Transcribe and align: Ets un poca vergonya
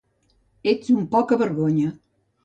Ets 0.71 0.89
un 0.93 1.03
poca 1.11 1.37
vergonya 1.41 1.91